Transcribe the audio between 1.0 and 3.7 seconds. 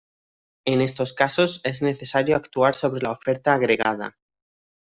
casos es necesario actuar sobre la oferta